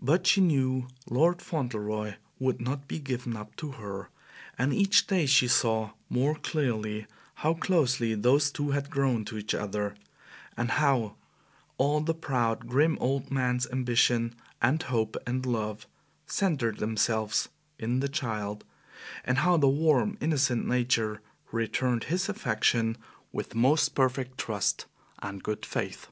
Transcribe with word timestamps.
But 0.00 0.28
she 0.28 0.40
knew 0.40 0.86
Fauntleroy 1.10 2.14
would 2.38 2.60
not 2.60 2.86
be 2.86 3.00
given 3.00 3.36
up 3.36 3.56
to 3.56 3.72
her, 3.72 4.10
and 4.56 4.72
each 4.72 5.08
day 5.08 5.26
she 5.26 5.48
saw 5.48 5.90
more 6.08 6.36
clearly 6.36 7.08
how 7.34 7.54
closely 7.54 8.14
those 8.14 8.52
two 8.52 8.70
had 8.70 8.90
grown 8.92 9.24
to 9.24 9.36
each 9.36 9.56
other, 9.56 9.96
and 10.56 10.70
how 10.70 11.16
all 11.78 12.00
the 12.00 12.14
proud, 12.14 12.68
grim 12.68 12.96
old 13.00 13.28
man's 13.32 13.66
ambition 13.72 14.36
and 14.62 14.84
hope 14.84 15.16
and 15.26 15.44
love 15.44 15.88
centered 16.28 16.78
themselves 16.78 17.48
in 17.76 17.98
the 17.98 18.08
child, 18.08 18.64
and 19.24 19.38
how 19.38 19.56
the 19.56 19.68
warm, 19.68 20.16
innocent 20.20 20.64
nature 20.64 21.20
returned 21.50 22.04
his 22.04 22.28
affection 22.28 22.96
with 23.32 23.52
most 23.56 23.96
perfect 23.96 24.38
trust 24.38 24.86
and 25.20 25.42
good 25.42 25.66
faith. 25.66 26.06